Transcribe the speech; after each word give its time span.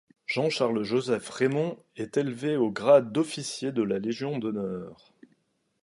Jean-Charles-Joseph 0.25 1.29
Rémond 1.29 1.77
est 1.95 2.17
élevé 2.17 2.57
au 2.57 2.71
grade 2.71 3.11
d'officier 3.13 3.71
de 3.71 3.83
la 3.83 3.99
Légion 3.99 4.39
d'honneur. 4.39 5.13